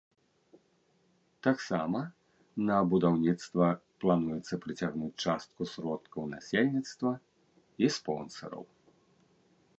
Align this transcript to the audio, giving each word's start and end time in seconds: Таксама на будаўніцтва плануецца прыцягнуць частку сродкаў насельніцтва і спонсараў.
Таксама 1.47 1.99
на 2.69 2.77
будаўніцтва 2.93 3.67
плануецца 4.05 4.59
прыцягнуць 4.65 5.13
частку 5.23 5.61
сродкаў 5.75 6.23
насельніцтва 6.33 7.11
і 7.85 7.93
спонсараў. 8.01 8.63